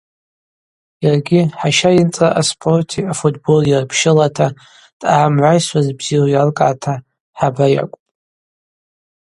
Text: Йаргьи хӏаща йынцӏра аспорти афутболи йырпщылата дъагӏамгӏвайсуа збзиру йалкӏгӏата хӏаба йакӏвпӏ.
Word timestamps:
Йаргьи 1.03 1.41
хӏаща 1.59 1.89
йынцӏра 1.95 2.29
аспорти 2.39 2.99
афутболи 3.11 3.69
йырпщылата 3.71 4.47
дъагӏамгӏвайсуа 4.99 5.79
збзиру 5.85 6.31
йалкӏгӏата 6.35 6.93
хӏаба 7.37 7.65
йакӏвпӏ. 7.75 8.05